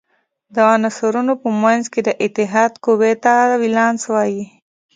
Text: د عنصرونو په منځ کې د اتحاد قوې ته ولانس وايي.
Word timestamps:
د 0.55 0.55
عنصرونو 0.73 1.33
په 1.41 1.47
منځ 1.63 1.83
کې 1.93 2.01
د 2.03 2.09
اتحاد 2.25 2.71
قوې 2.85 3.13
ته 3.23 3.33
ولانس 3.61 4.01
وايي. 4.13 4.43